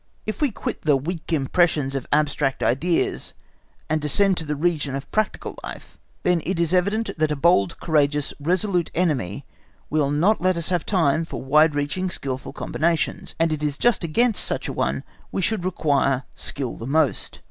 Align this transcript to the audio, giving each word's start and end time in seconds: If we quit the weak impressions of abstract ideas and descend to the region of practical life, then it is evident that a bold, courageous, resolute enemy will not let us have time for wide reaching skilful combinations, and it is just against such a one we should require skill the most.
If 0.25 0.41
we 0.41 0.49
quit 0.49 0.81
the 0.81 0.97
weak 0.97 1.31
impressions 1.31 1.93
of 1.93 2.07
abstract 2.11 2.63
ideas 2.63 3.35
and 3.87 4.01
descend 4.01 4.35
to 4.37 4.45
the 4.45 4.55
region 4.55 4.95
of 4.95 5.11
practical 5.11 5.53
life, 5.63 5.99
then 6.23 6.41
it 6.43 6.59
is 6.59 6.73
evident 6.73 7.11
that 7.19 7.29
a 7.31 7.35
bold, 7.35 7.79
courageous, 7.79 8.33
resolute 8.39 8.89
enemy 8.95 9.45
will 9.91 10.09
not 10.09 10.41
let 10.41 10.57
us 10.57 10.69
have 10.69 10.87
time 10.87 11.23
for 11.23 11.39
wide 11.43 11.75
reaching 11.75 12.09
skilful 12.09 12.51
combinations, 12.51 13.35
and 13.39 13.53
it 13.53 13.61
is 13.61 13.77
just 13.77 14.03
against 14.03 14.43
such 14.43 14.67
a 14.67 14.73
one 14.73 15.03
we 15.31 15.43
should 15.43 15.63
require 15.63 16.23
skill 16.33 16.77
the 16.77 16.87
most. 16.87 17.39